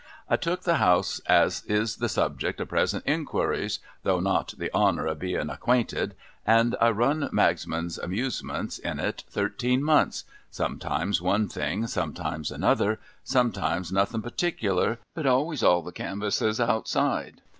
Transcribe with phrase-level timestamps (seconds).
[0.27, 5.05] I took the House as is the subject of present inquiries— though not the honour
[5.05, 6.15] of bein acquainted—
[6.57, 12.99] and I run Magsman's Amuse ments in it thirteen months— sometimes one thing, sometimes another,
[13.23, 17.43] sometimes nothin particular, but always all the canvasses outside.